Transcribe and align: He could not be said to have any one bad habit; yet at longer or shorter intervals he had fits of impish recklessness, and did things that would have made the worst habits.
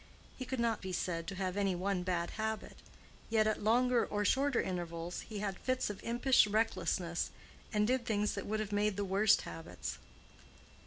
He 0.35 0.45
could 0.45 0.59
not 0.59 0.81
be 0.81 0.91
said 0.91 1.27
to 1.27 1.35
have 1.35 1.55
any 1.55 1.75
one 1.75 2.01
bad 2.01 2.31
habit; 2.31 2.77
yet 3.29 3.45
at 3.45 3.61
longer 3.61 4.03
or 4.03 4.25
shorter 4.25 4.59
intervals 4.59 5.21
he 5.29 5.41
had 5.41 5.59
fits 5.59 5.91
of 5.91 6.03
impish 6.03 6.47
recklessness, 6.47 7.29
and 7.71 7.85
did 7.85 8.03
things 8.03 8.33
that 8.33 8.47
would 8.47 8.59
have 8.61 8.71
made 8.71 8.97
the 8.97 9.05
worst 9.05 9.43
habits. 9.43 9.99